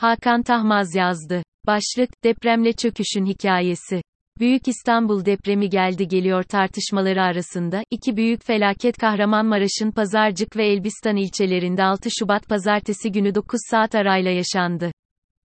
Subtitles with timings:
[0.00, 1.42] Hakan Tahmaz yazdı.
[1.66, 4.02] Başlık, depremle çöküşün hikayesi.
[4.38, 11.84] Büyük İstanbul depremi geldi geliyor tartışmaları arasında, iki büyük felaket Kahramanmaraş'ın Pazarcık ve Elbistan ilçelerinde
[11.84, 14.92] 6 Şubat pazartesi günü 9 saat arayla yaşandı.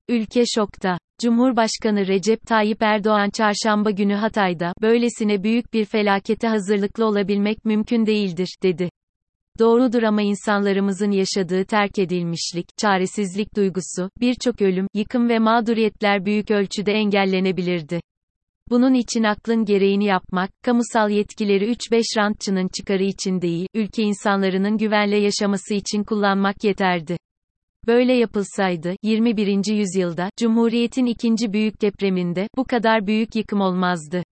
[0.09, 0.97] Ülke şokta.
[1.21, 8.55] Cumhurbaşkanı Recep Tayyip Erdoğan çarşamba günü Hatay'da, böylesine büyük bir felakete hazırlıklı olabilmek mümkün değildir,
[8.63, 8.89] dedi.
[9.61, 16.91] Doğrudur ama insanlarımızın yaşadığı terk edilmişlik, çaresizlik duygusu, birçok ölüm, yıkım ve mağduriyetler büyük ölçüde
[16.91, 18.01] engellenebilirdi.
[18.69, 25.17] Bunun için aklın gereğini yapmak, kamusal yetkileri 3-5 rantçının çıkarı için değil, ülke insanlarının güvenle
[25.17, 27.17] yaşaması için kullanmak yeterdi.
[27.87, 29.73] Böyle yapılsaydı, 21.
[29.73, 34.23] yüzyılda, Cumhuriyet'in ikinci büyük depreminde, bu kadar büyük yıkım olmazdı.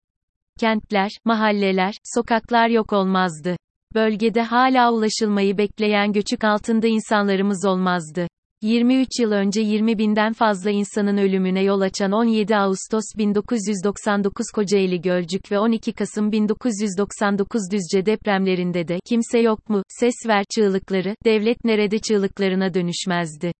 [0.60, 3.56] Kentler, mahalleler, sokaklar yok olmazdı.
[3.94, 8.28] Bölgede hala ulaşılmayı bekleyen göçük altında insanlarımız olmazdı.
[8.62, 15.52] 23 yıl önce 20 binden fazla insanın ölümüne yol açan 17 Ağustos 1999 Kocaeli Gölcük
[15.52, 21.98] ve 12 Kasım 1999 Düzce depremlerinde de kimse yok mu, ses ver çığlıkları, devlet nerede
[21.98, 23.52] çığlıklarına dönüşmezdi.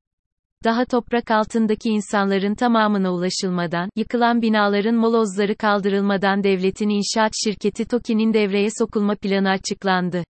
[0.64, 8.68] Daha toprak altındaki insanların tamamına ulaşılmadan, yıkılan binaların molozları kaldırılmadan devletin inşaat şirketi TOKİ'nin devreye
[8.78, 10.24] sokulma planı açıklandı.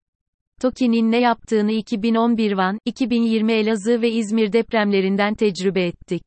[0.61, 6.23] TOKİ'nin ne yaptığını 2011 Van, 2020 Elazığ ve İzmir depremlerinden tecrübe ettik.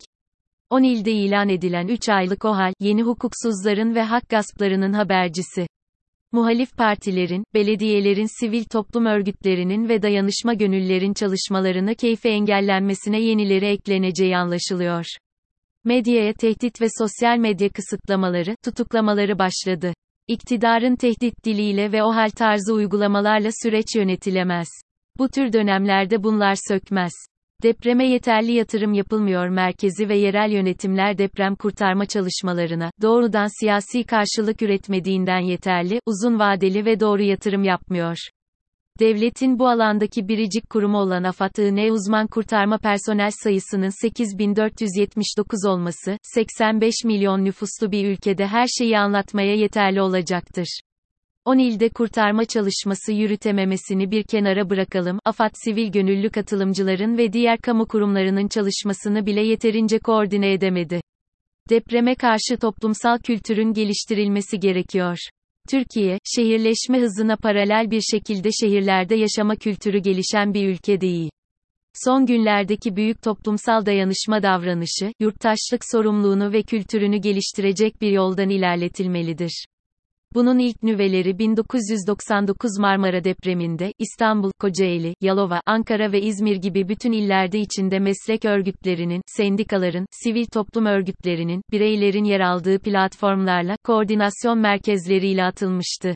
[0.70, 5.68] 10 ilde ilan edilen 3 aylık OHAL, yeni hukuksuzların ve hak gasplarının habercisi.
[6.32, 15.06] Muhalif partilerin, belediyelerin sivil toplum örgütlerinin ve dayanışma gönüllerin çalışmalarını keyfe engellenmesine yenileri ekleneceği anlaşılıyor.
[15.84, 19.94] Medyaya tehdit ve sosyal medya kısıtlamaları, tutuklamaları başladı.
[20.28, 24.68] İktidarın tehdit diliyle ve o hal tarzı uygulamalarla süreç yönetilemez.
[25.18, 27.14] Bu tür dönemlerde bunlar sökmez.
[27.64, 35.40] Depreme yeterli yatırım yapılmıyor merkezi ve yerel yönetimler deprem kurtarma çalışmalarına, doğrudan siyasi karşılık üretmediğinden
[35.40, 38.18] yeterli, uzun vadeli ve doğru yatırım yapmıyor.
[39.00, 47.46] Devletin bu alandaki biricik kurumu olan AFAD-ı uzman kurtarma personel sayısının 8479 olması, 85 milyon
[47.46, 50.80] nüfuslu bir ülkede her şeyi anlatmaya yeterli olacaktır.
[51.46, 57.88] 10 ilde kurtarma çalışması yürütememesini bir kenara bırakalım, AFAD sivil gönüllü katılımcıların ve diğer kamu
[57.88, 61.02] kurumlarının çalışmasını bile yeterince koordine edemedi.
[61.70, 65.18] Depreme karşı toplumsal kültürün geliştirilmesi gerekiyor.
[65.70, 71.30] Türkiye, şehirleşme hızına paralel bir şekilde şehirlerde yaşama kültürü gelişen bir ülke değil.
[71.94, 79.66] Son günlerdeki büyük toplumsal dayanışma davranışı, yurttaşlık sorumluluğunu ve kültürünü geliştirecek bir yoldan ilerletilmelidir.
[80.36, 87.60] Bunun ilk nüveleri 1999 Marmara depreminde, İstanbul, Kocaeli, Yalova, Ankara ve İzmir gibi bütün illerde
[87.60, 96.14] içinde meslek örgütlerinin, sendikaların, sivil toplum örgütlerinin, bireylerin yer aldığı platformlarla, koordinasyon merkezleriyle atılmıştı.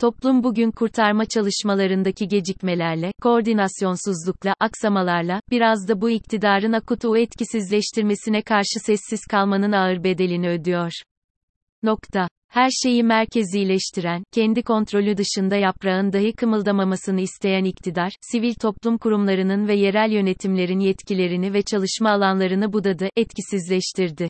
[0.00, 9.20] Toplum bugün kurtarma çalışmalarındaki gecikmelerle, koordinasyonsuzlukla, aksamalarla, biraz da bu iktidarın akutu etkisizleştirmesine karşı sessiz
[9.30, 10.92] kalmanın ağır bedelini ödüyor.
[11.86, 12.28] Nokta.
[12.48, 19.74] Her şeyi merkezileştiren, kendi kontrolü dışında yaprağın dahi kımıldamamasını isteyen iktidar, sivil toplum kurumlarının ve
[19.74, 24.28] yerel yönetimlerin yetkilerini ve çalışma alanlarını budadı, etkisizleştirdi.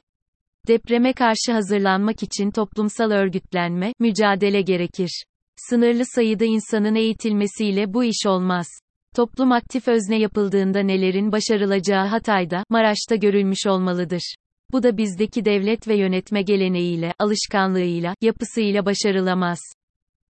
[0.69, 5.25] Depreme karşı hazırlanmak için toplumsal örgütlenme, mücadele gerekir.
[5.57, 8.67] Sınırlı sayıda insanın eğitilmesiyle bu iş olmaz.
[9.15, 14.35] Toplum aktif özne yapıldığında nelerin başarılacağı Hatay'da, Maraş'ta görülmüş olmalıdır.
[14.73, 19.59] Bu da bizdeki devlet ve yönetme geleneğiyle, alışkanlığıyla, yapısıyla başarılamaz.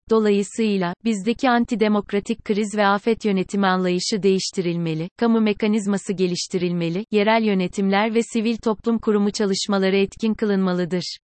[0.09, 8.21] Dolayısıyla, bizdeki antidemokratik kriz ve afet yönetimi anlayışı değiştirilmeli, kamu mekanizması geliştirilmeli, yerel yönetimler ve
[8.23, 11.17] sivil toplum kurumu çalışmaları etkin kılınmalıdır.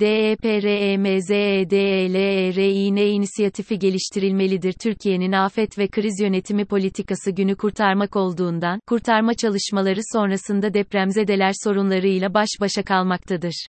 [0.00, 4.72] DEPREMZEDELERİN inisiyatifi geliştirilmelidir.
[4.72, 12.48] Türkiye'nin afet ve kriz yönetimi politikası günü kurtarmak olduğundan, kurtarma çalışmaları sonrasında depremzedeler sorunlarıyla baş
[12.60, 13.66] başa kalmaktadır.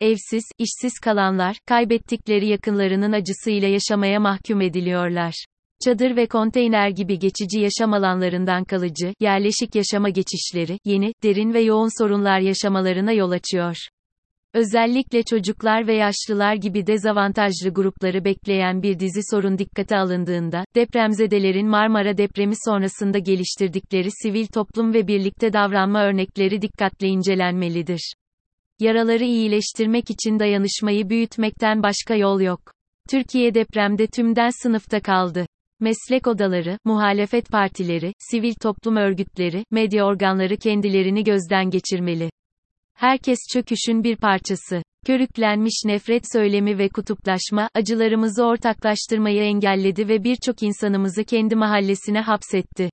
[0.00, 5.44] Evsiz, işsiz kalanlar, kaybettikleri yakınlarının acısıyla yaşamaya mahkum ediliyorlar.
[5.84, 12.02] Çadır ve konteyner gibi geçici yaşam alanlarından kalıcı, yerleşik yaşama geçişleri, yeni, derin ve yoğun
[12.02, 13.76] sorunlar yaşamalarına yol açıyor.
[14.54, 22.18] Özellikle çocuklar ve yaşlılar gibi dezavantajlı grupları bekleyen bir dizi sorun dikkate alındığında, depremzedelerin Marmara
[22.18, 28.14] depremi sonrasında geliştirdikleri sivil toplum ve birlikte davranma örnekleri dikkatle incelenmelidir.
[28.80, 32.60] Yaraları iyileştirmek için dayanışmayı büyütmekten başka yol yok.
[33.10, 35.46] Türkiye depremde tümden sınıfta kaldı.
[35.80, 42.30] Meslek odaları, muhalefet partileri, sivil toplum örgütleri, medya organları kendilerini gözden geçirmeli.
[42.94, 44.82] Herkes çöküşün bir parçası.
[45.06, 52.90] Körüklenmiş nefret söylemi ve kutuplaşma, acılarımızı ortaklaştırmayı engelledi ve birçok insanımızı kendi mahallesine hapsetti.